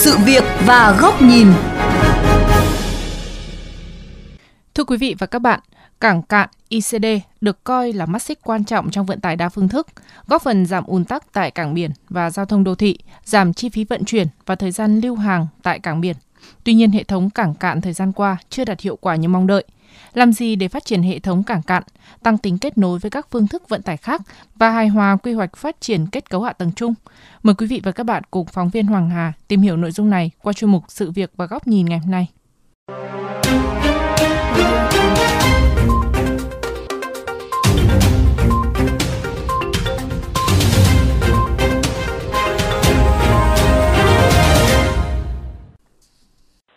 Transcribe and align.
sự 0.00 0.16
việc 0.24 0.44
và 0.66 0.98
góc 1.00 1.22
nhìn. 1.22 1.46
Thưa 4.74 4.84
quý 4.84 4.96
vị 4.96 5.14
và 5.18 5.26
các 5.26 5.38
bạn, 5.38 5.60
Cảng 6.00 6.22
Cạn 6.22 6.48
ICD 6.68 7.06
được 7.40 7.64
coi 7.64 7.92
là 7.92 8.06
mắt 8.06 8.22
xích 8.22 8.38
quan 8.42 8.64
trọng 8.64 8.90
trong 8.90 9.06
vận 9.06 9.20
tải 9.20 9.36
đa 9.36 9.48
phương 9.48 9.68
thức, 9.68 9.86
góp 10.26 10.42
phần 10.42 10.66
giảm 10.66 10.84
ùn 10.86 11.04
tắc 11.04 11.32
tại 11.32 11.50
cảng 11.50 11.74
biển 11.74 11.90
và 12.08 12.30
giao 12.30 12.46
thông 12.46 12.64
đô 12.64 12.74
thị, 12.74 12.98
giảm 13.24 13.52
chi 13.52 13.68
phí 13.68 13.84
vận 13.84 14.04
chuyển 14.04 14.26
và 14.46 14.54
thời 14.54 14.70
gian 14.70 15.00
lưu 15.00 15.16
hàng 15.16 15.46
tại 15.62 15.78
cảng 15.78 16.00
biển. 16.00 16.16
Tuy 16.64 16.74
nhiên, 16.74 16.90
hệ 16.90 17.04
thống 17.04 17.30
cảng 17.30 17.54
cạn 17.54 17.80
thời 17.80 17.92
gian 17.92 18.12
qua 18.12 18.36
chưa 18.50 18.64
đạt 18.64 18.80
hiệu 18.80 18.96
quả 18.96 19.16
như 19.16 19.28
mong 19.28 19.46
đợi. 19.46 19.64
Làm 20.14 20.32
gì 20.32 20.56
để 20.56 20.68
phát 20.68 20.84
triển 20.84 21.02
hệ 21.02 21.18
thống 21.18 21.42
cảng 21.42 21.62
cạn, 21.62 21.82
tăng 22.22 22.38
tính 22.38 22.58
kết 22.58 22.78
nối 22.78 22.98
với 22.98 23.10
các 23.10 23.26
phương 23.30 23.46
thức 23.46 23.68
vận 23.68 23.82
tải 23.82 23.96
khác 23.96 24.20
và 24.54 24.70
hài 24.70 24.88
hòa 24.88 25.16
quy 25.16 25.32
hoạch 25.32 25.56
phát 25.56 25.80
triển 25.80 26.06
kết 26.06 26.30
cấu 26.30 26.42
hạ 26.42 26.52
tầng 26.52 26.72
chung? 26.72 26.94
Mời 27.42 27.54
quý 27.54 27.66
vị 27.66 27.80
và 27.84 27.92
các 27.92 28.04
bạn 28.04 28.22
cùng 28.30 28.46
phóng 28.46 28.70
viên 28.70 28.86
Hoàng 28.86 29.10
Hà 29.10 29.32
tìm 29.48 29.60
hiểu 29.60 29.76
nội 29.76 29.90
dung 29.90 30.10
này 30.10 30.30
qua 30.42 30.52
chuyên 30.52 30.70
mục 30.70 30.84
Sự 30.88 31.10
việc 31.10 31.32
và 31.36 31.46
góc 31.46 31.66
nhìn 31.66 31.86
ngày 31.86 31.98
hôm 31.98 32.10
nay. 32.10 32.28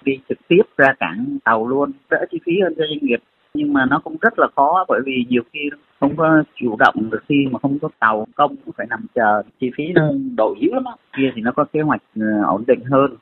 Đi 0.06 0.20
trực 0.30 0.38
tiếp 0.48 0.62
ra 0.78 0.94
cảng 1.00 1.38
tàu 1.44 1.68
luôn, 1.68 1.92
đỡ 2.10 2.26
chi 2.32 2.40
phí 2.46 2.52
hơn 2.64 2.74
cho 2.78 2.84
doanh 2.90 3.00
nghiệp. 3.02 3.20
Nhưng 3.54 3.74
mà 3.74 3.86
nó 3.86 4.00
cũng 4.04 4.18
rất 4.22 4.40
là 4.40 4.48
khó, 4.56 4.86
bởi 4.88 5.02
vì 5.06 5.26
nhiều 5.30 5.44
khi 5.54 5.60
không 6.00 6.16
có 6.18 6.44
chủ 6.56 6.76
động 6.80 6.96
được 7.12 7.24
khi 7.30 7.48
mà 7.52 7.60
không 7.60 7.80
có 7.80 7.90
tàu 8.00 8.26
công, 8.36 8.56
cũng 8.66 8.74
phải 8.78 8.88
nằm 8.90 9.06
chờ, 9.16 9.44
chi 9.60 9.72
phí 9.78 9.84
nó 9.96 10.12
đổi 10.38 10.56
dữ 10.62 10.70
lắm 10.74 10.84
kia 11.18 11.32
thì 11.36 11.42
nó 11.42 11.52
có 11.52 11.66
kế 11.74 11.82
hoạch 11.82 12.02
ờ, 12.20 12.26
ổn 12.48 12.64
định 12.68 12.80
hơn. 12.92 13.18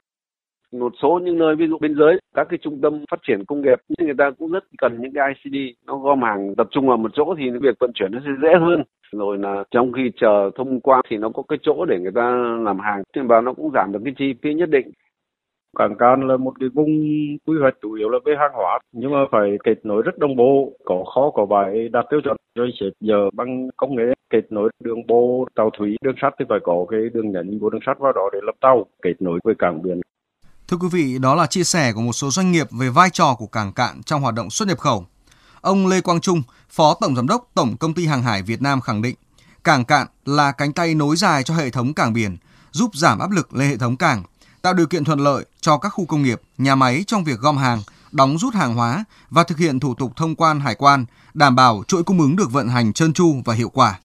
Một 0.71 0.93
số 1.01 1.19
những 1.23 1.37
nơi, 1.37 1.55
ví 1.55 1.67
dụ 1.67 1.77
biên 1.77 1.95
giới 1.95 2.19
các 2.35 2.47
cái 2.49 2.57
trung 2.61 2.79
tâm 2.81 3.05
phát 3.11 3.19
triển 3.27 3.45
công 3.45 3.61
nghiệp 3.61 3.79
người 3.99 4.13
ta 4.17 4.31
cũng 4.39 4.51
rất 4.51 4.63
cần 4.77 5.01
những 5.01 5.13
cái 5.13 5.33
ICD 5.43 5.75
nó 5.87 5.97
gom 5.97 6.21
hàng 6.21 6.55
tập 6.57 6.67
trung 6.71 6.87
vào 6.87 6.97
một 6.97 7.11
chỗ 7.13 7.35
thì 7.37 7.49
việc 7.61 7.75
vận 7.79 7.91
chuyển 7.93 8.11
nó 8.11 8.19
sẽ 8.25 8.31
dễ 8.41 8.49
hơn. 8.59 8.83
Rồi 9.11 9.37
là 9.37 9.63
trong 9.71 9.91
khi 9.91 10.11
chờ 10.21 10.49
thông 10.55 10.79
quan 10.79 11.01
thì 11.09 11.17
nó 11.17 11.29
có 11.29 11.43
cái 11.47 11.59
chỗ 11.61 11.85
để 11.85 11.99
người 11.99 12.11
ta 12.15 12.35
làm 12.63 12.79
hàng 12.79 13.03
và 13.15 13.41
nó 13.41 13.53
cũng 13.53 13.71
giảm 13.73 13.91
được 13.91 13.99
cái 14.05 14.13
chi 14.17 14.33
phí 14.41 14.53
nhất 14.53 14.69
định. 14.69 14.91
Cảng 15.77 15.95
Can 15.99 16.27
là 16.27 16.37
một 16.37 16.53
cái 16.59 16.69
vùng 16.73 16.91
quy 17.45 17.55
hoạch 17.61 17.73
chủ 17.81 17.93
yếu 17.93 18.09
là 18.09 18.19
về 18.25 18.33
hàng 18.39 18.51
hóa 18.53 18.79
nhưng 18.91 19.11
mà 19.11 19.19
phải 19.31 19.57
kết 19.63 19.75
nối 19.83 20.01
rất 20.05 20.17
đồng 20.17 20.35
bộ, 20.35 20.71
có 20.85 21.03
khó 21.15 21.31
có 21.35 21.45
bãi 21.45 21.89
đạt 21.89 22.05
tiêu 22.09 22.19
chuẩn 22.23 22.37
rồi 22.55 22.71
sẽ 22.79 22.85
giờ 22.99 23.29
bằng 23.33 23.69
công 23.77 23.95
nghệ 23.95 24.03
kết 24.29 24.45
nối 24.49 24.69
đường 24.83 25.07
bộ, 25.07 25.47
tàu 25.55 25.69
thủy, 25.77 25.95
đường 26.01 26.15
sắt 26.21 26.33
thì 26.39 26.45
phải 26.49 26.59
có 26.63 26.85
cái 26.89 26.99
đường 27.13 27.31
nhánh 27.31 27.59
của 27.59 27.69
đường 27.69 27.81
sắt 27.85 27.99
vào 27.99 28.13
đó 28.13 28.29
để 28.33 28.39
lập 28.43 28.55
tàu 28.61 28.85
kết 29.01 29.13
nối 29.19 29.39
với 29.43 29.55
cảng 29.59 29.81
biển. 29.81 30.01
Thưa 30.67 30.77
quý 30.77 30.87
vị, 30.91 31.17
đó 31.21 31.35
là 31.35 31.45
chia 31.45 31.63
sẻ 31.63 31.91
của 31.95 32.01
một 32.01 32.13
số 32.13 32.29
doanh 32.29 32.51
nghiệp 32.51 32.67
về 32.79 32.89
vai 32.89 33.09
trò 33.13 33.35
của 33.37 33.47
cảng 33.47 33.73
cạn 33.73 34.03
trong 34.05 34.21
hoạt 34.21 34.35
động 34.35 34.49
xuất 34.49 34.67
nhập 34.67 34.77
khẩu. 34.77 35.05
Ông 35.61 35.87
Lê 35.87 36.01
Quang 36.01 36.21
Trung, 36.21 36.41
Phó 36.69 36.95
Tổng 37.01 37.15
Giám 37.15 37.27
đốc 37.27 37.49
Tổng 37.55 37.75
Công 37.79 37.93
ty 37.93 38.05
Hàng 38.05 38.23
hải 38.23 38.41
Việt 38.41 38.61
Nam 38.61 38.81
khẳng 38.81 39.01
định, 39.01 39.15
cảng 39.63 39.85
cạn 39.85 40.07
là 40.25 40.51
cánh 40.51 40.73
tay 40.73 40.95
nối 40.95 41.15
dài 41.15 41.43
cho 41.43 41.53
hệ 41.53 41.69
thống 41.69 41.93
cảng 41.93 42.13
biển, 42.13 42.37
giúp 42.71 42.89
giảm 42.93 43.19
áp 43.19 43.31
lực 43.31 43.53
lên 43.53 43.69
hệ 43.69 43.77
thống 43.77 43.97
cảng, 43.97 44.23
tạo 44.61 44.73
điều 44.73 44.87
kiện 44.87 45.03
thuận 45.03 45.19
lợi 45.19 45.45
cho 45.61 45.77
các 45.77 45.89
khu 45.89 46.05
công 46.05 46.23
nghiệp, 46.23 46.39
nhà 46.57 46.75
máy 46.75 47.03
trong 47.07 47.23
việc 47.23 47.39
gom 47.39 47.57
hàng, 47.57 47.79
đóng 48.11 48.37
rút 48.37 48.53
hàng 48.53 48.75
hóa 48.75 49.05
và 49.29 49.43
thực 49.43 49.57
hiện 49.57 49.79
thủ 49.79 49.95
tục 49.99 50.11
thông 50.15 50.35
quan 50.35 50.59
hải 50.59 50.75
quan, 50.75 51.05
đảm 51.33 51.55
bảo 51.55 51.83
chuỗi 51.87 52.03
cung 52.03 52.19
ứng 52.19 52.35
được 52.35 52.51
vận 52.51 52.67
hành 52.67 52.93
trơn 52.93 53.13
tru 53.13 53.35
và 53.45 53.53
hiệu 53.53 53.69
quả. 53.73 53.99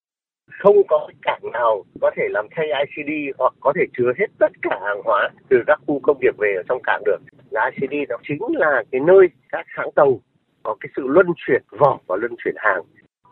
Không 0.63 0.77
có 0.89 1.09
cảng 1.23 1.53
nào 1.53 1.85
có 2.01 2.11
thể 2.17 2.23
làm 2.31 2.47
thay 2.57 2.67
ICD 2.87 3.39
hoặc 3.39 3.55
có 3.61 3.73
thể 3.77 3.83
chứa 3.99 4.13
hết 4.19 4.27
tất 4.39 4.53
cả 4.63 4.81
hàng 4.87 5.01
hóa 5.05 5.31
từ 5.51 5.57
các 5.67 5.81
khu 5.87 6.01
công 6.03 6.19
nghiệp 6.21 6.35
về 6.39 6.55
ở 6.57 6.63
trong 6.69 6.83
cảng 6.85 7.03
được. 7.07 7.19
Là 7.51 7.71
ICD 7.77 7.95
nó 8.09 8.17
chính 8.29 8.43
là 8.51 8.83
cái 8.93 9.01
nơi 9.01 9.29
các 9.53 9.67
hãng 9.69 9.91
tàu 9.95 10.21
có 10.63 10.77
cái 10.81 10.91
sự 10.97 11.03
luân 11.07 11.27
chuyển 11.47 11.63
vỏ 11.79 11.99
và 12.07 12.17
luân 12.17 12.33
chuyển 12.45 12.55
hàng 12.59 12.83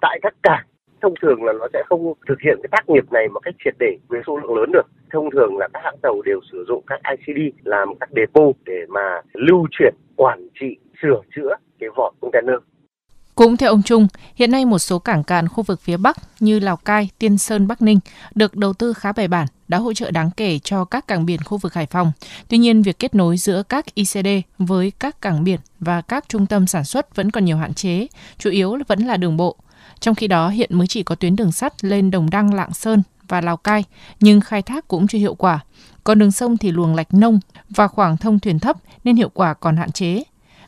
tại 0.01 0.19
các 0.23 0.35
cảng 0.43 0.67
thông 1.05 1.15
thường 1.23 1.45
là 1.45 1.53
nó 1.53 1.67
sẽ 1.73 1.83
không 1.89 2.15
thực 2.29 2.41
hiện 2.45 2.59
cái 2.63 2.69
tác 2.71 2.89
nghiệp 2.89 3.13
này 3.13 3.29
một 3.29 3.41
cách 3.41 3.55
triệt 3.65 3.75
để 3.79 3.97
với 4.09 4.21
số 4.27 4.37
lượng 4.37 4.55
lớn 4.55 4.71
được 4.73 4.87
thông 5.13 5.31
thường 5.31 5.59
là 5.59 5.69
các 5.73 5.81
hãng 5.85 5.99
tàu 6.03 6.23
đều 6.23 6.41
sử 6.53 6.65
dụng 6.69 6.85
các 6.87 7.01
ICD 7.17 7.41
làm 7.65 7.89
các 8.01 8.09
depot 8.17 8.57
để 8.65 8.81
mà 8.89 9.21
lưu 9.33 9.67
chuyển 9.71 9.95
quản 10.17 10.49
trị 10.61 10.77
sửa 11.03 11.21
chữa 11.37 11.55
cái 11.79 11.89
vỏ 11.97 12.13
container 12.21 12.57
cũng 13.35 13.57
theo 13.57 13.71
ông 13.71 13.83
Trung, 13.83 14.07
hiện 14.35 14.51
nay 14.51 14.65
một 14.65 14.79
số 14.79 14.99
cảng 14.99 15.25
cạn 15.25 15.49
khu 15.49 15.63
vực 15.63 15.81
phía 15.81 15.97
Bắc 15.97 16.17
như 16.41 16.59
Lào 16.59 16.77
Cai, 16.77 17.11
Tiên 17.19 17.39
Sơn, 17.39 17.67
Bắc 17.67 17.83
Ninh 17.83 17.99
được 18.35 18.57
đầu 18.57 18.73
tư 18.73 18.93
khá 18.93 19.13
bài 19.13 19.29
bản, 19.29 19.47
đã 19.69 19.79
hỗ 19.79 19.93
trợ 19.93 20.11
đáng 20.11 20.31
kể 20.37 20.59
cho 20.59 20.85
các 20.85 21.07
cảng 21.09 21.27
biển 21.27 21.41
khu 21.45 21.59
vực 21.59 21.75
Hải 21.75 21.87
Phòng. 21.87 22.13
Tuy 22.49 22.59
nhiên, 22.59 22.83
việc 22.83 22.99
kết 22.99 23.15
nối 23.15 23.37
giữa 23.37 23.63
các 23.69 23.95
ICD 23.95 24.29
với 24.59 24.93
các 24.99 25.21
cảng 25.21 25.45
biển 25.45 25.61
và 25.81 26.01
các 26.01 26.29
trung 26.29 26.47
tâm 26.47 26.67
sản 26.67 26.85
xuất 26.85 27.17
vẫn 27.17 27.31
còn 27.31 27.45
nhiều 27.45 27.57
hạn 27.57 27.75
chế, 27.75 28.07
chủ 28.39 28.51
yếu 28.51 28.79
vẫn 28.89 28.99
là 28.99 29.17
đường 29.17 29.37
bộ. 29.37 29.57
Trong 30.05 30.15
khi 30.15 30.29
đó, 30.29 30.49
hiện 30.49 30.79
mới 30.79 30.87
chỉ 30.87 31.03
có 31.03 31.15
tuyến 31.15 31.37
đường 31.37 31.53
sắt 31.53 31.85
lên 31.85 32.11
Đồng 32.11 32.31
Đăng, 32.31 32.55
Lạng 32.55 32.75
Sơn 32.75 33.03
và 33.29 33.41
Lào 33.41 33.57
Cai, 33.57 33.85
nhưng 34.21 34.41
khai 34.41 34.63
thác 34.63 34.89
cũng 34.89 35.07
chưa 35.07 35.19
hiệu 35.19 35.35
quả. 35.35 35.61
Còn 36.05 36.19
đường 36.19 36.33
sông 36.33 36.57
thì 36.57 36.71
luồng 36.71 36.95
lạch 36.95 37.15
nông 37.15 37.41
và 37.71 37.89
khoảng 37.89 38.17
thông 38.17 38.39
thuyền 38.39 38.59
thấp 38.59 38.77
nên 39.05 39.17
hiệu 39.17 39.29
quả 39.29 39.55
còn 39.55 39.77
hạn 39.77 39.93
chế. 39.93 40.23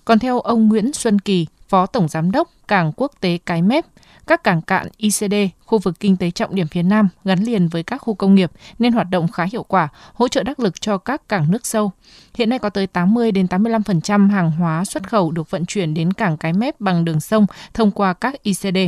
Còn 0.05 0.19
theo 0.19 0.41
ông 0.41 0.69
Nguyễn 0.69 0.93
Xuân 0.93 1.19
Kỳ, 1.19 1.47
Phó 1.69 1.87
Tổng 1.87 2.09
Giám 2.09 2.31
đốc 2.31 2.51
Cảng 2.69 2.93
Quốc 2.97 3.13
tế 3.21 3.39
Cái 3.47 3.63
Mép, 3.63 3.87
các 4.27 4.45
cảng 4.45 4.63
cạn 4.63 4.89
ICD, 4.97 5.35
khu 5.65 5.79
vực 5.79 6.01
kinh 6.01 6.17
tế 6.17 6.31
trọng 6.31 6.55
điểm 6.55 6.69
phía 6.69 6.83
Nam 6.83 7.09
gắn 7.25 7.43
liền 7.43 7.69
với 7.69 7.83
các 7.83 7.99
khu 7.99 8.15
công 8.15 8.35
nghiệp 8.35 8.51
nên 8.79 8.93
hoạt 8.93 9.11
động 9.11 9.29
khá 9.29 9.45
hiệu 9.53 9.63
quả, 9.63 9.89
hỗ 10.15 10.29
trợ 10.29 10.43
đắc 10.43 10.61
lực 10.61 10.81
cho 10.81 10.99
các 10.99 11.29
cảng 11.29 11.51
nước 11.51 11.67
sâu. 11.67 11.93
Hiện 12.35 12.49
nay 12.49 12.59
có 12.59 12.71
tới 12.71 12.87
80 12.87 13.33
đến 13.33 13.47
85% 13.47 14.31
hàng 14.31 14.51
hóa 14.51 14.85
xuất 14.85 15.09
khẩu 15.09 15.31
được 15.31 15.51
vận 15.51 15.67
chuyển 15.67 15.95
đến 15.95 16.13
cảng 16.13 16.37
Cái 16.37 16.53
Mép 16.53 16.81
bằng 16.81 17.05
đường 17.05 17.21
sông 17.21 17.47
thông 17.75 17.91
qua 17.91 18.13
các 18.13 18.43
ICD. 18.43 18.79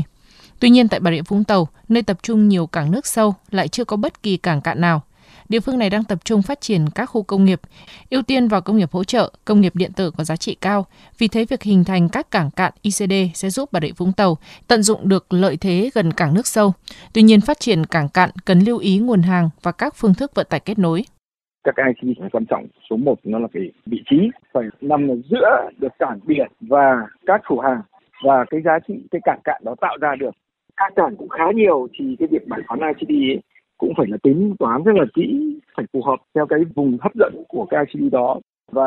Tuy 0.61 0.71
nhiên 0.71 0.89
tại 0.89 1.01
Bà 1.01 1.11
Rịa 1.11 1.23
Vũng 1.29 1.45
Tàu, 1.45 1.69
nơi 1.89 2.03
tập 2.03 2.19
trung 2.23 2.49
nhiều 2.49 2.67
cảng 2.67 2.91
nước 2.91 3.07
sâu 3.07 3.35
lại 3.51 3.69
chưa 3.69 3.85
có 3.85 3.97
bất 3.97 4.23
kỳ 4.23 4.37
cảng 4.37 4.61
cạn 4.61 4.81
nào. 4.81 5.03
Địa 5.49 5.61
phương 5.61 5.79
này 5.79 5.91
đang 5.91 6.05
tập 6.05 6.19
trung 6.25 6.43
phát 6.43 6.61
triển 6.61 6.85
các 6.95 7.07
khu 7.07 7.23
công 7.23 7.45
nghiệp, 7.45 7.61
ưu 8.11 8.23
tiên 8.23 8.49
vào 8.49 8.61
công 8.61 8.77
nghiệp 8.77 8.91
hỗ 8.93 9.05
trợ, 9.05 9.33
công 9.45 9.61
nghiệp 9.61 9.77
điện 9.77 9.93
tử 9.93 10.11
có 10.11 10.25
giá 10.25 10.37
trị 10.37 10.57
cao. 10.61 10.87
Vì 11.19 11.29
thế 11.29 11.45
việc 11.45 11.63
hình 11.63 11.85
thành 11.85 12.09
các 12.09 12.31
cảng 12.31 12.51
cạn 12.51 12.73
ICD 12.83 13.13
sẽ 13.35 13.51
giúp 13.51 13.69
Bà 13.73 13.81
Rịa 13.81 13.93
Vũng 13.97 14.13
Tàu 14.13 14.39
tận 14.69 14.83
dụng 14.83 15.09
được 15.09 15.33
lợi 15.33 15.57
thế 15.57 15.91
gần 15.95 16.13
cảng 16.13 16.35
nước 16.35 16.47
sâu. 16.47 16.73
Tuy 17.13 17.23
nhiên 17.23 17.41
phát 17.41 17.61
triển 17.61 17.87
cảng 17.87 18.09
cạn 18.09 18.31
cần 18.45 18.61
lưu 18.61 18.79
ý 18.79 18.99
nguồn 18.99 19.23
hàng 19.23 19.51
và 19.63 19.73
các 19.73 19.95
phương 19.97 20.15
thức 20.15 20.35
vận 20.35 20.47
tải 20.51 20.61
kết 20.61 20.79
nối 20.79 21.05
các 21.65 21.75
IC 22.03 22.17
quan 22.33 22.47
trọng 22.47 22.67
số 22.91 22.97
1 22.97 23.19
nó 23.25 23.39
là 23.39 23.49
cái 23.53 23.63
vị 23.87 24.03
trí 24.11 24.17
phải 24.53 24.65
nằm 24.81 25.09
ở 25.09 25.17
giữa 25.31 25.71
được 25.79 25.93
cảng 25.99 26.19
biển 26.27 26.47
và 26.61 27.07
các 27.27 27.43
chủ 27.49 27.59
hàng 27.59 27.81
và 28.25 28.45
cái 28.51 28.61
giá 28.65 28.79
trị 28.89 28.95
cái 29.11 29.21
cảng 29.25 29.41
cạn 29.45 29.63
đó 29.65 29.75
tạo 29.81 29.97
ra 30.01 30.15
được 30.21 30.31
các 30.79 30.93
cảng 30.97 31.17
cũng 31.17 31.29
khá 31.29 31.45
nhiều 31.55 31.89
thì 31.99 32.17
cái 32.19 32.29
việc 32.33 32.49
bài 32.49 32.61
toán 32.69 32.81
ICD 32.81 33.11
ấy 33.11 33.41
cũng 33.79 33.93
phải 33.97 34.07
là 34.09 34.17
tính 34.23 34.55
toán 34.59 34.83
rất 34.85 34.93
là 34.95 35.05
kỹ 35.15 35.59
phải 35.77 35.87
phù 35.93 36.03
hợp 36.03 36.17
theo 36.35 36.47
cái 36.47 36.59
vùng 36.75 36.99
hấp 37.01 37.13
dẫn 37.15 37.45
của 37.49 37.67
cái 37.71 37.85
ICD 37.87 38.13
đó 38.13 38.41
và 38.73 38.87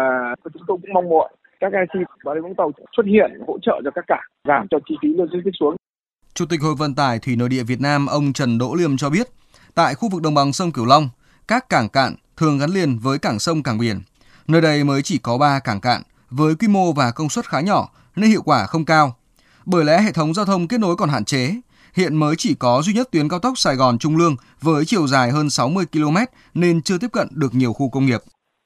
chúng 0.53 0.63
tôi 0.68 0.78
cũng 0.81 0.94
mong 0.94 1.09
muốn 1.09 1.31
các 1.59 1.72
IC 1.74 2.07
và 2.24 2.34
Vũng 2.44 2.56
Tàu 2.56 2.72
xuất 2.97 3.06
hiện 3.06 3.31
hỗ 3.47 3.57
trợ 3.62 3.81
cho 3.85 3.91
các 3.96 4.06
cảng 4.07 4.28
giảm 4.47 4.68
cho 4.72 4.78
chi 4.90 4.96
phí 5.02 5.09
logistics 5.18 5.57
xuống. 5.59 5.75
Chủ 6.34 6.46
tịch 6.50 6.62
Hội 6.62 6.75
Vận 6.78 6.96
tải 6.96 7.19
Thủy 7.19 7.35
Nội 7.35 7.50
địa 7.50 7.63
Việt 7.63 7.81
Nam 7.81 8.06
ông 8.06 8.34
Trần 8.34 8.58
Đỗ 8.58 8.75
Liêm 8.75 8.97
cho 8.97 9.09
biết, 9.09 9.28
tại 9.75 9.96
khu 9.96 10.09
vực 10.09 10.22
đồng 10.22 10.34
bằng 10.34 10.53
sông 10.53 10.72
Cửu 10.72 10.85
Long, 10.85 11.09
các 11.47 11.69
cảng 11.69 11.90
cạn 11.90 12.16
thường 12.38 12.59
gắn 12.59 12.69
liền 12.69 12.97
với 12.97 13.19
cảng 13.19 13.40
sông 13.40 13.63
cảng 13.63 13.78
biển. 13.78 13.97
Nơi 14.47 14.62
đây 14.62 14.84
mới 14.84 15.02
chỉ 15.02 15.18
có 15.18 15.38
3 15.38 15.59
cảng 15.59 15.81
cạn 15.81 16.02
với 16.29 16.56
quy 16.56 16.68
mô 16.68 16.94
và 16.94 17.12
công 17.16 17.29
suất 17.29 17.46
khá 17.46 17.62
nhỏ 17.62 17.90
nên 18.16 18.29
hiệu 18.29 18.41
quả 18.46 18.66
không 18.66 18.85
cao. 18.85 19.16
Bởi 19.66 19.85
lẽ 19.85 20.02
hệ 20.02 20.12
thống 20.12 20.34
giao 20.34 20.46
thông 20.46 20.68
kết 20.68 20.79
nối 20.79 20.96
còn 20.96 21.09
hạn 21.09 21.25
chế, 21.25 21.56
hiện 21.97 22.16
mới 22.16 22.35
chỉ 22.38 22.56
có 22.59 22.81
duy 22.84 22.94
nhất 22.94 23.07
tuyến 23.12 23.29
cao 23.29 23.40
tốc 23.40 23.53
Sài 23.56 23.75
Gòn 23.75 23.97
Trung 23.97 24.18
Lương 24.18 24.35
với 24.61 24.84
chiều 24.85 25.08
dài 25.08 25.32
hơn 25.32 25.49
60 25.49 25.85
km 25.93 26.17
nên 26.53 26.82
chưa 26.82 26.97
tiếp 27.02 27.11
cận 27.14 27.28
được 27.32 27.52
nhiều 27.53 27.73
khu 27.73 27.90
công 27.90 28.05
nghiệp. 28.05 28.22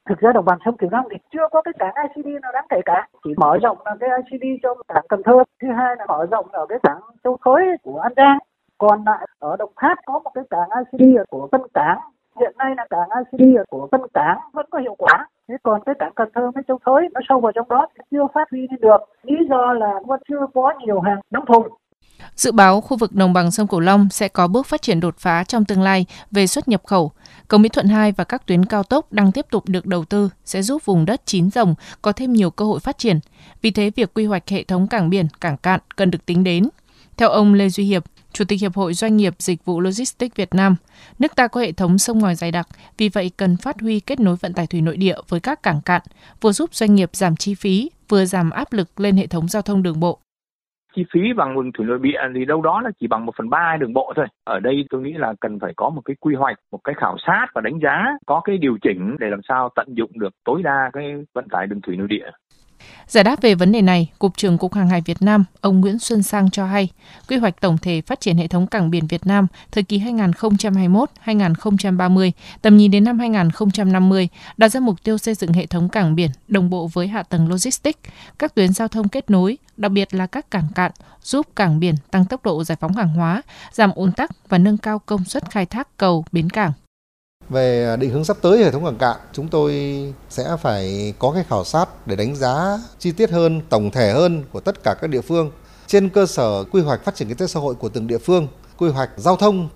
Thực 0.10 0.20
ra 0.20 0.32
đồng 0.34 0.46
bằng 0.46 0.58
sông 0.66 0.78
Cửu 0.78 0.90
Long 0.92 1.08
thì 1.12 1.18
chưa 1.34 1.48
có 1.52 1.62
cái 1.62 1.74
cảng 1.80 1.94
ICD 2.06 2.28
nào 2.42 2.52
đáng 2.54 2.66
kể 2.70 2.78
cả. 2.86 3.08
Chỉ 3.24 3.30
mở 3.38 3.58
rộng 3.64 3.78
là 3.86 3.96
cái 4.00 4.10
ICD 4.24 4.46
cho 4.64 4.76
cảng 4.88 5.06
Cần 5.10 5.22
Thơ. 5.26 5.44
Thứ 5.62 5.68
hai 5.78 5.96
là 5.98 6.06
mở 6.08 6.26
rộng 6.32 6.46
ở 6.52 6.66
cái 6.70 6.80
cảng 6.84 7.00
Châu 7.24 7.38
Thới 7.46 7.64
của 7.84 8.00
An 8.00 8.14
Giang. 8.18 8.38
Còn 8.78 9.04
lại 9.06 9.28
ở 9.40 9.56
Đồng 9.60 9.72
Tháp 9.82 9.98
có 10.06 10.20
một 10.20 10.32
cái 10.34 10.44
cảng 10.50 10.70
ICD 10.82 11.18
của 11.30 11.48
Tân 11.52 11.62
Cảng. 11.74 12.00
Hiện 12.40 12.54
nay 12.58 12.74
là 12.78 12.86
cảng 12.90 13.10
ICD 13.20 13.58
của 13.70 13.88
Tân 13.92 14.02
Cảng 14.14 14.40
vẫn 14.54 14.66
có 14.70 14.80
hiệu 14.80 14.96
quả. 14.98 15.28
Thế 15.48 15.56
còn 15.64 15.82
cái 15.86 15.96
cảng 16.00 16.14
Cần 16.16 16.30
Thơ 16.36 16.52
với 16.56 16.64
Châu 16.68 16.80
Thới, 16.86 17.10
nó 17.14 17.22
sâu 17.30 17.40
vào 17.40 17.52
trong 17.52 17.70
đó 17.70 17.88
chưa 18.12 18.28
phát 18.34 18.48
huy 18.52 18.68
được. 18.82 18.98
Lý 19.24 19.36
do 19.50 19.74
là 19.74 19.94
vẫn 20.06 20.20
chưa 20.30 20.48
có 20.54 20.74
nhiều 20.86 21.00
hàng 21.00 21.20
đóng 21.32 21.46
thùng. 21.46 21.68
Dự 22.36 22.52
báo 22.52 22.82
khu 22.82 22.98
vực 22.98 23.12
đồng 23.12 23.34
bằng 23.34 23.52
sông 23.52 23.68
Cửu 23.68 23.80
Long 23.80 24.10
sẽ 24.12 24.28
có 24.28 24.48
bước 24.48 24.68
phát 24.68 24.82
triển 24.82 25.00
đột 25.00 25.16
phá 25.20 25.44
trong 25.44 25.66
tương 25.66 25.82
lai 25.82 26.06
về 26.32 26.48
xuất 26.48 26.68
nhập 26.68 26.82
khẩu. 26.86 27.12
Cầu 27.48 27.58
Mỹ 27.58 27.70
Thuận 27.70 27.88
2 27.88 28.12
và 28.12 28.24
các 28.24 28.46
tuyến 28.48 28.66
cao 28.66 28.84
tốc 28.84 29.14
đang 29.14 29.32
tiếp 29.32 29.46
tục 29.52 29.70
được 29.70 29.86
đầu 29.86 30.06
tư 30.06 30.30
sẽ 30.46 30.62
giúp 30.62 30.86
vùng 30.86 31.06
đất 31.06 31.22
chín 31.26 31.52
rồng 31.52 31.76
có 32.02 32.12
thêm 32.12 32.34
nhiều 32.34 32.52
cơ 32.52 32.66
hội 32.66 32.80
phát 32.80 32.98
triển. 32.98 33.20
Vì 33.62 33.72
thế, 33.72 33.92
việc 33.96 34.14
quy 34.14 34.26
hoạch 34.26 34.50
hệ 34.50 34.64
thống 34.64 34.88
cảng 34.88 35.10
biển, 35.10 35.28
cảng 35.42 35.58
cạn 35.58 35.80
cần 35.96 36.12
được 36.12 36.26
tính 36.26 36.44
đến. 36.44 36.70
Theo 37.18 37.30
ông 37.30 37.54
Lê 37.54 37.70
Duy 37.70 37.84
Hiệp, 37.84 38.04
Chủ 38.34 38.46
tịch 38.46 38.62
Hiệp 38.62 38.76
hội 38.76 38.94
Doanh 38.94 39.18
nghiệp 39.18 39.36
Dịch 39.40 39.66
vụ 39.66 39.80
Logistics 39.80 40.36
Việt 40.36 40.54
Nam, 40.54 40.76
nước 41.20 41.36
ta 41.36 41.48
có 41.48 41.62
hệ 41.62 41.72
thống 41.72 41.98
sông 41.98 42.20
ngòi 42.20 42.36
dày 42.36 42.52
đặc, 42.52 42.68
vì 42.98 43.10
vậy 43.10 43.32
cần 43.38 43.58
phát 43.58 43.82
huy 43.82 44.00
kết 44.00 44.20
nối 44.20 44.36
vận 44.36 44.54
tải 44.54 44.68
thủy 44.68 44.82
nội 44.82 44.98
địa 44.98 45.18
với 45.30 45.40
các 45.40 45.64
cảng 45.64 45.82
cạn, 45.82 46.02
vừa 46.42 46.52
giúp 46.52 46.76
doanh 46.76 46.96
nghiệp 46.96 47.10
giảm 47.14 47.36
chi 47.36 47.56
phí, 47.56 47.90
vừa 48.10 48.26
giảm 48.26 48.50
áp 48.50 48.74
lực 48.74 49.00
lên 49.00 49.18
hệ 49.18 49.28
thống 49.28 49.48
giao 49.48 49.62
thông 49.62 49.84
đường 49.84 50.00
bộ 50.00 50.20
chi 50.96 51.06
phí 51.14 51.34
bằng 51.34 51.56
đường 51.56 51.72
thủy 51.72 51.86
nội 51.86 52.00
địa 52.02 52.20
thì 52.36 52.46
đâu 52.46 52.62
đó 52.62 52.82
là 52.82 52.90
chỉ 53.00 53.08
bằng 53.08 53.26
một 53.26 53.36
phần 53.38 53.50
ba 53.50 53.78
đường 53.80 53.94
bộ 53.94 54.14
thôi. 54.16 54.26
Ở 54.44 54.60
đây 54.60 54.86
tôi 54.90 55.02
nghĩ 55.02 55.14
là 55.14 55.34
cần 55.42 55.60
phải 55.60 55.74
có 55.78 55.90
một 55.90 56.02
cái 56.06 56.16
quy 56.20 56.36
hoạch, 56.36 56.58
một 56.72 56.80
cái 56.84 56.96
khảo 56.98 57.16
sát 57.28 57.48
và 57.54 57.62
đánh 57.62 57.80
giá, 57.84 58.06
có 58.26 58.42
cái 58.44 58.58
điều 58.58 58.78
chỉnh 58.82 59.16
để 59.20 59.30
làm 59.30 59.40
sao 59.48 59.70
tận 59.76 59.88
dụng 59.90 60.12
được 60.20 60.34
tối 60.46 60.62
đa 60.64 60.90
cái 60.94 61.16
vận 61.34 61.48
tải 61.50 61.68
đường 61.68 61.82
thủy 61.82 61.98
nội 61.98 62.08
địa. 62.08 62.30
Giải 63.08 63.24
đáp 63.24 63.42
về 63.42 63.56
vấn 63.56 63.72
đề 63.72 63.82
này, 63.82 64.12
Cục 64.20 64.38
trưởng 64.38 64.58
Cục 64.58 64.74
Hàng 64.74 64.90
hải 64.90 65.02
Việt 65.02 65.22
Nam, 65.22 65.46
ông 65.62 65.82
Nguyễn 65.82 66.00
Xuân 66.00 66.24
Sang 66.24 66.50
cho 66.50 66.66
hay, 66.66 66.90
quy 67.28 67.38
hoạch 67.38 67.62
tổng 67.62 67.78
thể 67.78 68.02
phát 68.02 68.20
triển 68.20 68.38
hệ 68.38 68.48
thống 68.48 68.68
cảng 68.68 68.90
biển 68.90 69.08
Việt 69.08 69.28
Nam 69.28 69.48
thời 69.72 69.84
kỳ 69.84 70.00
2021-2030, 70.00 72.32
tầm 72.62 72.78
nhìn 72.78 72.92
đến 72.92 73.04
năm 73.04 73.20
2050, 73.20 74.30
đặt 74.58 74.70
ra 74.70 74.80
mục 74.80 75.04
tiêu 75.04 75.18
xây 75.18 75.36
dựng 75.36 75.54
hệ 75.54 75.66
thống 75.66 75.90
cảng 75.90 76.16
biển 76.16 76.32
đồng 76.48 76.70
bộ 76.70 76.90
với 76.94 77.08
hạ 77.08 77.24
tầng 77.24 77.50
logistics, 77.50 78.00
các 78.40 78.56
tuyến 78.56 78.74
giao 78.74 78.88
thông 78.88 79.10
kết 79.10 79.30
nối, 79.30 79.58
đặc 79.78 79.92
biệt 79.92 80.14
là 80.14 80.28
các 80.28 80.52
cảng 80.52 80.68
cạn, 80.76 80.92
giúp 81.24 81.48
cảng 81.56 81.80
biển 81.80 81.96
tăng 82.12 82.26
tốc 82.26 82.44
độ 82.44 82.64
giải 82.64 82.78
phóng 82.82 82.94
hàng 82.94 83.10
hóa, 83.10 83.42
giảm 83.72 83.92
ùn 83.96 84.12
tắc 84.12 84.50
và 84.50 84.58
nâng 84.58 84.78
cao 84.78 85.00
công 85.00 85.24
suất 85.24 85.52
khai 85.52 85.66
thác 85.66 85.98
cầu, 85.98 86.26
bến 86.32 86.50
cảng. 86.50 86.72
Về 87.50 87.98
định 88.00 88.10
hướng 88.10 88.26
sắp 88.26 88.38
tới 88.42 88.64
hệ 88.64 88.72
thống 88.72 88.86
cảng 88.86 88.98
cạn, 88.98 89.18
chúng 89.34 89.48
tôi 89.48 89.74
sẽ 90.30 90.58
phải 90.62 91.14
có 91.20 91.32
cái 91.32 91.44
khảo 91.50 91.64
sát 91.64 92.08
để 92.08 92.16
đánh 92.16 92.36
giá 92.36 92.80
chi 93.00 93.12
tiết 93.12 93.32
hơn, 93.32 93.62
tổng 93.70 93.92
thể 93.92 94.12
hơn 94.12 94.44
của 94.52 94.60
tất 94.60 94.84
cả 94.84 94.96
các 95.02 95.08
địa 95.08 95.22
phương. 95.22 95.52
Trên 95.88 96.10
cơ 96.10 96.26
sở 96.26 96.64
quy 96.64 96.82
hoạch 96.82 97.04
phát 97.04 97.16
triển 97.16 97.28
kinh 97.28 97.38
tế 97.38 97.48
xã 97.48 97.60
hội 97.60 97.76
của 97.76 97.90
từng 97.90 98.08
địa 98.08 98.18
phương, 98.18 98.48
quy 98.78 98.90
hoạch 98.90 99.10
giao 99.18 99.36
thông 99.36 99.70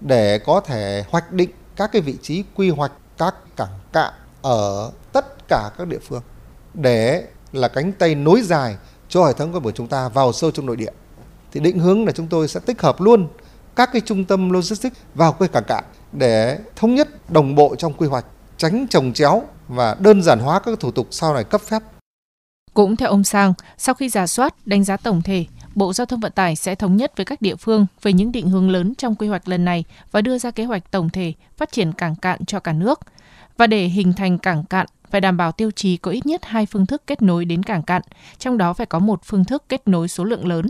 để 0.00 0.38
có 0.38 0.60
thể 0.60 1.04
hoạch 1.10 1.32
định 1.32 1.50
các 1.76 1.92
cái 1.92 2.02
vị 2.02 2.16
trí 2.22 2.44
quy 2.54 2.70
hoạch 2.70 2.92
các 3.18 3.34
cảng 3.56 3.78
cạn 3.92 4.12
ở 4.42 4.90
tất 5.12 5.48
cả 5.48 5.70
các 5.78 5.88
địa 5.88 5.98
phương. 6.08 6.22
Để 6.74 7.24
là 7.52 7.68
cánh 7.68 7.92
tay 7.92 8.14
nối 8.14 8.42
dài 8.42 8.76
cho 9.08 9.26
hệ 9.26 9.32
thống 9.32 9.62
của 9.62 9.72
chúng 9.72 9.88
ta 9.88 10.08
vào 10.08 10.32
sâu 10.32 10.50
trong 10.50 10.66
nội 10.66 10.76
địa. 10.76 10.92
Thì 11.52 11.60
định 11.60 11.78
hướng 11.78 12.06
là 12.06 12.12
chúng 12.12 12.26
tôi 12.26 12.48
sẽ 12.48 12.60
tích 12.60 12.82
hợp 12.82 13.00
luôn 13.00 13.28
các 13.76 13.90
cái 13.92 14.02
trung 14.04 14.24
tâm 14.24 14.50
logistics 14.50 14.96
vào 15.14 15.32
cái 15.32 15.48
cảng 15.48 15.64
cạn 15.64 15.84
để 16.14 16.58
thống 16.76 16.94
nhất 16.94 17.30
đồng 17.30 17.54
bộ 17.54 17.76
trong 17.76 17.92
quy 17.92 18.06
hoạch, 18.08 18.24
tránh 18.56 18.86
trồng 18.90 19.12
chéo 19.12 19.42
và 19.68 19.96
đơn 20.00 20.22
giản 20.22 20.38
hóa 20.38 20.60
các 20.60 20.80
thủ 20.80 20.90
tục 20.90 21.06
sau 21.10 21.34
này 21.34 21.44
cấp 21.44 21.60
phép. 21.60 21.82
Cũng 22.74 22.96
theo 22.96 23.08
ông 23.08 23.24
Sang, 23.24 23.54
sau 23.78 23.94
khi 23.94 24.08
giả 24.08 24.26
soát, 24.26 24.66
đánh 24.66 24.84
giá 24.84 24.96
tổng 24.96 25.22
thể, 25.22 25.44
Bộ 25.74 25.92
Giao 25.92 26.06
thông 26.06 26.20
Vận 26.20 26.32
tải 26.32 26.56
sẽ 26.56 26.74
thống 26.74 26.96
nhất 26.96 27.12
với 27.16 27.24
các 27.24 27.42
địa 27.42 27.56
phương 27.56 27.86
về 28.02 28.12
những 28.12 28.32
định 28.32 28.48
hướng 28.48 28.70
lớn 28.70 28.94
trong 28.98 29.14
quy 29.14 29.28
hoạch 29.28 29.48
lần 29.48 29.64
này 29.64 29.84
và 30.10 30.20
đưa 30.20 30.38
ra 30.38 30.50
kế 30.50 30.64
hoạch 30.64 30.90
tổng 30.90 31.10
thể 31.10 31.32
phát 31.56 31.72
triển 31.72 31.92
cảng 31.92 32.16
cạn 32.16 32.44
cho 32.44 32.60
cả 32.60 32.72
nước. 32.72 33.00
Và 33.56 33.66
để 33.66 33.86
hình 33.86 34.12
thành 34.12 34.38
cảng 34.38 34.64
cạn, 34.64 34.86
phải 35.10 35.20
đảm 35.20 35.36
bảo 35.36 35.52
tiêu 35.52 35.70
chí 35.70 35.96
có 35.96 36.10
ít 36.10 36.26
nhất 36.26 36.44
hai 36.44 36.66
phương 36.66 36.86
thức 36.86 37.02
kết 37.06 37.22
nối 37.22 37.44
đến 37.44 37.62
cảng 37.62 37.82
cạn, 37.82 38.02
trong 38.38 38.58
đó 38.58 38.72
phải 38.72 38.86
có 38.86 38.98
một 38.98 39.20
phương 39.24 39.44
thức 39.44 39.64
kết 39.68 39.88
nối 39.88 40.08
số 40.08 40.24
lượng 40.24 40.46
lớn. 40.46 40.66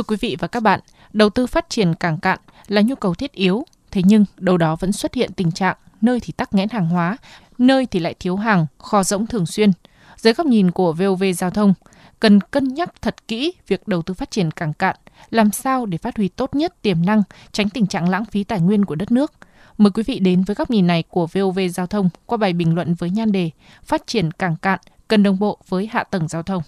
Thưa 0.00 0.04
quý 0.04 0.16
vị 0.20 0.36
và 0.38 0.48
các 0.48 0.62
bạn, 0.62 0.80
đầu 1.12 1.30
tư 1.30 1.46
phát 1.46 1.66
triển 1.68 1.94
cảng 1.94 2.18
cạn 2.18 2.38
là 2.68 2.80
nhu 2.80 2.94
cầu 2.94 3.14
thiết 3.14 3.32
yếu, 3.32 3.64
thế 3.90 4.02
nhưng 4.04 4.24
đâu 4.36 4.56
đó 4.56 4.76
vẫn 4.76 4.92
xuất 4.92 5.14
hiện 5.14 5.32
tình 5.32 5.52
trạng 5.52 5.76
nơi 6.00 6.20
thì 6.20 6.32
tắc 6.32 6.54
nghẽn 6.54 6.68
hàng 6.68 6.88
hóa, 6.88 7.16
nơi 7.58 7.86
thì 7.86 8.00
lại 8.00 8.14
thiếu 8.20 8.36
hàng, 8.36 8.66
kho 8.78 9.02
rỗng 9.02 9.26
thường 9.26 9.46
xuyên. 9.46 9.70
Dưới 10.16 10.32
góc 10.32 10.46
nhìn 10.46 10.70
của 10.70 10.92
VOV 10.92 11.24
Giao 11.36 11.50
thông, 11.50 11.74
cần 12.20 12.40
cân 12.40 12.74
nhắc 12.74 13.02
thật 13.02 13.28
kỹ 13.28 13.52
việc 13.66 13.88
đầu 13.88 14.02
tư 14.02 14.14
phát 14.14 14.30
triển 14.30 14.50
cảng 14.50 14.72
cạn, 14.72 14.96
làm 15.30 15.50
sao 15.50 15.86
để 15.86 15.98
phát 15.98 16.16
huy 16.16 16.28
tốt 16.28 16.54
nhất 16.54 16.82
tiềm 16.82 17.06
năng, 17.06 17.22
tránh 17.52 17.68
tình 17.68 17.86
trạng 17.86 18.08
lãng 18.08 18.24
phí 18.24 18.44
tài 18.44 18.60
nguyên 18.60 18.84
của 18.84 18.94
đất 18.94 19.12
nước. 19.12 19.32
Mời 19.78 19.90
quý 19.90 20.02
vị 20.02 20.18
đến 20.18 20.42
với 20.42 20.54
góc 20.54 20.70
nhìn 20.70 20.86
này 20.86 21.02
của 21.02 21.26
VOV 21.26 21.58
Giao 21.70 21.86
thông 21.86 22.10
qua 22.26 22.38
bài 22.38 22.52
bình 22.52 22.74
luận 22.74 22.94
với 22.94 23.10
nhan 23.10 23.32
đề 23.32 23.50
Phát 23.82 24.06
triển 24.06 24.30
cảng 24.30 24.56
cạn 24.56 24.78
cần 25.08 25.22
đồng 25.22 25.38
bộ 25.38 25.58
với 25.68 25.86
hạ 25.92 26.04
tầng 26.04 26.28
giao 26.28 26.42
thông. 26.42 26.62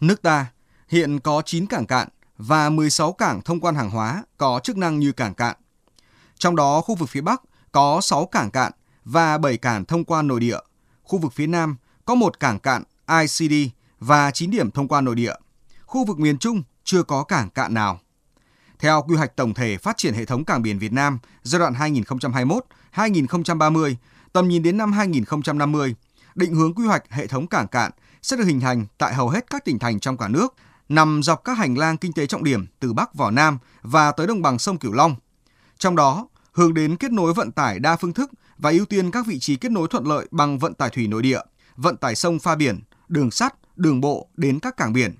Nước 0.00 0.22
ta 0.22 0.46
hiện 0.88 1.20
có 1.20 1.42
9 1.46 1.66
cảng 1.66 1.86
cạn 1.86 2.08
và 2.38 2.70
16 2.70 3.12
cảng 3.12 3.42
thông 3.42 3.60
quan 3.60 3.74
hàng 3.74 3.90
hóa 3.90 4.24
có 4.36 4.60
chức 4.62 4.76
năng 4.76 4.98
như 4.98 5.12
cảng 5.12 5.34
cạn. 5.34 5.56
Trong 6.38 6.56
đó, 6.56 6.80
khu 6.80 6.94
vực 6.94 7.08
phía 7.08 7.20
Bắc 7.20 7.42
có 7.72 8.00
6 8.00 8.26
cảng 8.26 8.50
cạn 8.50 8.72
và 9.04 9.38
7 9.38 9.56
cảng 9.56 9.84
thông 9.84 10.04
quan 10.04 10.28
nội 10.28 10.40
địa. 10.40 10.58
Khu 11.02 11.18
vực 11.18 11.32
phía 11.32 11.46
Nam 11.46 11.76
có 12.04 12.14
một 12.14 12.40
cảng 12.40 12.58
cạn 12.58 12.82
ICD 13.20 13.54
và 14.00 14.30
9 14.30 14.50
điểm 14.50 14.70
thông 14.70 14.88
quan 14.88 15.04
nội 15.04 15.14
địa. 15.14 15.34
Khu 15.86 16.04
vực 16.04 16.18
miền 16.18 16.38
Trung 16.38 16.62
chưa 16.84 17.02
có 17.02 17.24
cảng 17.24 17.50
cạn 17.50 17.74
nào. 17.74 18.00
Theo 18.78 19.02
quy 19.02 19.16
hoạch 19.16 19.36
tổng 19.36 19.54
thể 19.54 19.78
phát 19.78 19.96
triển 19.96 20.14
hệ 20.14 20.24
thống 20.24 20.44
cảng 20.44 20.62
biển 20.62 20.78
Việt 20.78 20.92
Nam 20.92 21.18
giai 21.42 21.58
đoạn 21.58 21.74
2021-2030, 22.92 23.94
tầm 24.32 24.48
nhìn 24.48 24.62
đến 24.62 24.76
năm 24.76 24.92
2050, 24.92 25.94
định 26.34 26.54
hướng 26.54 26.74
quy 26.74 26.86
hoạch 26.86 27.04
hệ 27.10 27.26
thống 27.26 27.46
cảng 27.46 27.68
cạn 27.68 27.90
sẽ 28.22 28.36
được 28.36 28.44
hình 28.44 28.60
thành 28.60 28.86
tại 28.98 29.14
hầu 29.14 29.28
hết 29.28 29.50
các 29.50 29.64
tỉnh 29.64 29.78
thành 29.78 30.00
trong 30.00 30.16
cả 30.16 30.28
nước 30.28 30.54
nằm 30.88 31.22
dọc 31.22 31.44
các 31.44 31.58
hành 31.58 31.78
lang 31.78 31.96
kinh 31.96 32.12
tế 32.12 32.26
trọng 32.26 32.44
điểm 32.44 32.66
từ 32.80 32.92
Bắc 32.92 33.14
vào 33.14 33.30
Nam 33.30 33.58
và 33.82 34.12
tới 34.12 34.26
đồng 34.26 34.42
bằng 34.42 34.58
sông 34.58 34.78
Cửu 34.78 34.92
Long. 34.92 35.16
Trong 35.78 35.96
đó, 35.96 36.28
hướng 36.52 36.74
đến 36.74 36.96
kết 36.96 37.12
nối 37.12 37.34
vận 37.34 37.52
tải 37.52 37.78
đa 37.78 37.96
phương 37.96 38.12
thức 38.12 38.30
và 38.58 38.70
ưu 38.70 38.84
tiên 38.84 39.10
các 39.10 39.26
vị 39.26 39.38
trí 39.38 39.56
kết 39.56 39.72
nối 39.72 39.88
thuận 39.88 40.06
lợi 40.06 40.26
bằng 40.30 40.58
vận 40.58 40.74
tải 40.74 40.90
thủy 40.90 41.06
nội 41.06 41.22
địa, 41.22 41.40
vận 41.76 41.96
tải 41.96 42.14
sông 42.14 42.38
pha 42.38 42.54
biển, 42.54 42.80
đường 43.08 43.30
sắt, 43.30 43.54
đường 43.76 44.00
bộ 44.00 44.28
đến 44.36 44.58
các 44.60 44.76
cảng 44.76 44.92
biển. 44.92 45.14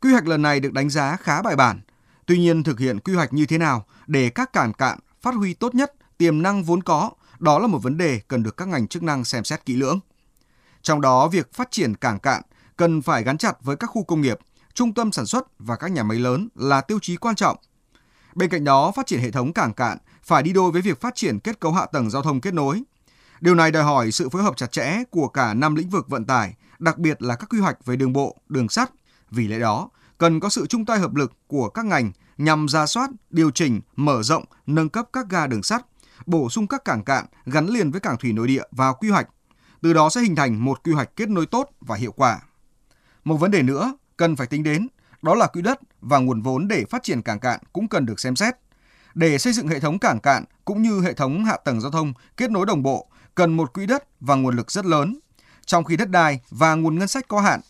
Quy 0.00 0.12
hoạch 0.12 0.26
lần 0.26 0.42
này 0.42 0.60
được 0.60 0.72
đánh 0.72 0.90
giá 0.90 1.16
khá 1.16 1.42
bài 1.42 1.56
bản. 1.56 1.80
Tuy 2.26 2.38
nhiên 2.38 2.62
thực 2.62 2.78
hiện 2.78 3.00
quy 3.00 3.14
hoạch 3.14 3.32
như 3.32 3.46
thế 3.46 3.58
nào 3.58 3.86
để 4.06 4.30
các 4.30 4.52
cảng 4.52 4.72
cạn 4.72 4.98
phát 5.22 5.34
huy 5.34 5.54
tốt 5.54 5.74
nhất 5.74 5.92
tiềm 6.18 6.42
năng 6.42 6.64
vốn 6.64 6.82
có, 6.82 7.10
đó 7.38 7.58
là 7.58 7.66
một 7.66 7.78
vấn 7.78 7.96
đề 7.96 8.20
cần 8.28 8.42
được 8.42 8.56
các 8.56 8.68
ngành 8.68 8.88
chức 8.88 9.02
năng 9.02 9.24
xem 9.24 9.44
xét 9.44 9.64
kỹ 9.64 9.76
lưỡng. 9.76 10.00
Trong 10.82 11.00
đó, 11.00 11.28
việc 11.28 11.52
phát 11.52 11.70
triển 11.70 11.94
cảng 11.94 12.18
cạn 12.18 12.42
cần 12.76 13.02
phải 13.02 13.22
gắn 13.22 13.38
chặt 13.38 13.56
với 13.62 13.76
các 13.76 13.86
khu 13.86 14.04
công 14.04 14.20
nghiệp, 14.20 14.38
trung 14.76 14.94
tâm 14.94 15.12
sản 15.12 15.26
xuất 15.26 15.46
và 15.58 15.76
các 15.76 15.92
nhà 15.92 16.02
máy 16.02 16.18
lớn 16.18 16.48
là 16.54 16.80
tiêu 16.80 16.98
chí 17.02 17.16
quan 17.16 17.36
trọng. 17.36 17.56
Bên 18.34 18.50
cạnh 18.50 18.64
đó, 18.64 18.92
phát 18.96 19.06
triển 19.06 19.20
hệ 19.20 19.30
thống 19.30 19.52
cảng 19.52 19.74
cạn 19.74 19.98
phải 20.22 20.42
đi 20.42 20.52
đôi 20.52 20.70
với 20.70 20.82
việc 20.82 21.00
phát 21.00 21.14
triển 21.14 21.38
kết 21.40 21.60
cấu 21.60 21.72
hạ 21.72 21.86
tầng 21.86 22.10
giao 22.10 22.22
thông 22.22 22.40
kết 22.40 22.54
nối. 22.54 22.82
Điều 23.40 23.54
này 23.54 23.70
đòi 23.70 23.82
hỏi 23.82 24.12
sự 24.12 24.28
phối 24.28 24.42
hợp 24.42 24.56
chặt 24.56 24.72
chẽ 24.72 25.02
của 25.10 25.28
cả 25.28 25.54
năm 25.54 25.74
lĩnh 25.74 25.88
vực 25.88 26.08
vận 26.08 26.24
tải, 26.24 26.54
đặc 26.78 26.98
biệt 26.98 27.22
là 27.22 27.36
các 27.36 27.50
quy 27.50 27.60
hoạch 27.60 27.84
về 27.84 27.96
đường 27.96 28.12
bộ, 28.12 28.36
đường 28.48 28.68
sắt. 28.68 28.90
Vì 29.30 29.48
lẽ 29.48 29.58
đó, 29.58 29.90
cần 30.18 30.40
có 30.40 30.48
sự 30.48 30.66
chung 30.66 30.84
tay 30.84 30.98
hợp 30.98 31.14
lực 31.14 31.32
của 31.46 31.68
các 31.68 31.84
ngành 31.84 32.12
nhằm 32.38 32.68
ra 32.68 32.86
soát, 32.86 33.10
điều 33.30 33.50
chỉnh, 33.50 33.80
mở 33.96 34.22
rộng, 34.22 34.44
nâng 34.66 34.88
cấp 34.88 35.08
các 35.12 35.26
ga 35.30 35.46
đường 35.46 35.62
sắt, 35.62 35.86
bổ 36.26 36.48
sung 36.48 36.66
các 36.66 36.84
cảng 36.84 37.04
cạn 37.04 37.26
gắn 37.46 37.66
liền 37.66 37.90
với 37.90 38.00
cảng 38.00 38.16
thủy 38.16 38.32
nội 38.32 38.46
địa 38.46 38.62
vào 38.70 38.94
quy 38.94 39.10
hoạch. 39.10 39.28
Từ 39.82 39.92
đó 39.92 40.10
sẽ 40.10 40.20
hình 40.20 40.36
thành 40.36 40.64
một 40.64 40.84
quy 40.84 40.92
hoạch 40.92 41.16
kết 41.16 41.28
nối 41.28 41.46
tốt 41.46 41.70
và 41.80 41.96
hiệu 41.96 42.12
quả. 42.12 42.40
Một 43.24 43.36
vấn 43.36 43.50
đề 43.50 43.62
nữa 43.62 43.92
cần 44.16 44.36
phải 44.36 44.46
tính 44.46 44.62
đến, 44.62 44.88
đó 45.22 45.34
là 45.34 45.46
quỹ 45.46 45.62
đất 45.62 45.80
và 46.00 46.18
nguồn 46.18 46.42
vốn 46.42 46.68
để 46.68 46.84
phát 46.90 47.02
triển 47.02 47.22
cảng 47.22 47.40
cạn 47.40 47.60
cũng 47.72 47.88
cần 47.88 48.06
được 48.06 48.20
xem 48.20 48.36
xét. 48.36 48.54
Để 49.14 49.38
xây 49.38 49.52
dựng 49.52 49.68
hệ 49.68 49.80
thống 49.80 49.98
cảng 49.98 50.20
cạn 50.20 50.44
cũng 50.64 50.82
như 50.82 51.00
hệ 51.00 51.12
thống 51.12 51.44
hạ 51.44 51.56
tầng 51.64 51.80
giao 51.80 51.90
thông 51.90 52.12
kết 52.36 52.50
nối 52.50 52.66
đồng 52.66 52.82
bộ, 52.82 53.08
cần 53.34 53.56
một 53.56 53.72
quỹ 53.72 53.86
đất 53.86 54.04
và 54.20 54.34
nguồn 54.34 54.56
lực 54.56 54.70
rất 54.70 54.86
lớn, 54.86 55.18
trong 55.66 55.84
khi 55.84 55.96
đất 55.96 56.10
đai 56.10 56.40
và 56.50 56.74
nguồn 56.74 56.98
ngân 56.98 57.08
sách 57.08 57.28
có 57.28 57.40
hạn. 57.40 57.60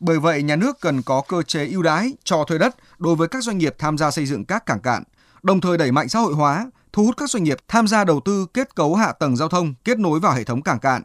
Bởi 0.00 0.20
vậy, 0.20 0.42
nhà 0.42 0.56
nước 0.56 0.80
cần 0.80 1.02
có 1.02 1.22
cơ 1.28 1.42
chế 1.42 1.66
ưu 1.66 1.82
đãi 1.82 2.12
cho 2.24 2.44
thuê 2.44 2.58
đất 2.58 2.76
đối 2.98 3.16
với 3.16 3.28
các 3.28 3.42
doanh 3.42 3.58
nghiệp 3.58 3.74
tham 3.78 3.98
gia 3.98 4.10
xây 4.10 4.26
dựng 4.26 4.44
các 4.44 4.66
cảng 4.66 4.80
cạn, 4.80 5.02
đồng 5.42 5.60
thời 5.60 5.78
đẩy 5.78 5.92
mạnh 5.92 6.08
xã 6.08 6.18
hội 6.18 6.34
hóa, 6.34 6.70
thu 6.92 7.04
hút 7.04 7.16
các 7.16 7.30
doanh 7.30 7.44
nghiệp 7.44 7.58
tham 7.68 7.88
gia 7.88 8.04
đầu 8.04 8.20
tư 8.24 8.46
kết 8.54 8.74
cấu 8.74 8.94
hạ 8.94 9.12
tầng 9.12 9.36
giao 9.36 9.48
thông 9.48 9.74
kết 9.84 9.98
nối 9.98 10.20
vào 10.20 10.32
hệ 10.32 10.44
thống 10.44 10.62
cảng 10.62 10.80
cạn 10.80 11.02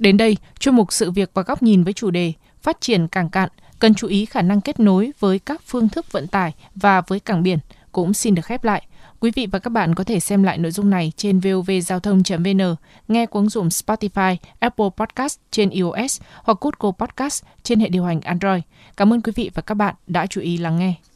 Đến 0.00 0.16
đây, 0.16 0.36
chuyên 0.58 0.74
mục 0.74 0.92
sự 0.92 1.10
việc 1.10 1.30
và 1.34 1.42
góc 1.42 1.62
nhìn 1.62 1.84
với 1.84 1.92
chủ 1.92 2.10
đề 2.10 2.32
Phát 2.62 2.80
triển 2.80 3.08
cảng 3.08 3.28
cạn 3.28 3.48
cần 3.78 3.94
chú 3.94 4.08
ý 4.08 4.26
khả 4.26 4.42
năng 4.42 4.60
kết 4.60 4.80
nối 4.80 5.12
với 5.20 5.38
các 5.38 5.62
phương 5.66 5.88
thức 5.88 6.12
vận 6.12 6.26
tải 6.26 6.54
và 6.74 7.00
với 7.00 7.20
cảng 7.20 7.42
biển 7.42 7.58
cũng 7.92 8.14
xin 8.14 8.34
được 8.34 8.44
khép 8.44 8.64
lại. 8.64 8.86
Quý 9.20 9.30
vị 9.34 9.46
và 9.46 9.58
các 9.58 9.70
bạn 9.70 9.94
có 9.94 10.04
thể 10.04 10.20
xem 10.20 10.42
lại 10.42 10.58
nội 10.58 10.72
dung 10.72 10.90
này 10.90 11.12
trên 11.16 11.40
vovgiao 11.40 12.00
thông.vn, 12.00 12.74
nghe 13.08 13.26
cuốn 13.26 13.48
dụng 13.48 13.68
Spotify, 13.68 14.36
Apple 14.58 14.88
Podcast 14.96 15.38
trên 15.50 15.70
iOS 15.70 16.20
hoặc 16.42 16.58
Google 16.60 16.96
Podcast 16.98 17.44
trên 17.62 17.80
hệ 17.80 17.88
điều 17.88 18.04
hành 18.04 18.20
Android. 18.20 18.62
Cảm 18.96 19.12
ơn 19.12 19.20
quý 19.20 19.32
vị 19.36 19.50
và 19.54 19.62
các 19.62 19.74
bạn 19.74 19.94
đã 20.06 20.26
chú 20.26 20.40
ý 20.40 20.56
lắng 20.56 20.78
nghe. 20.78 20.94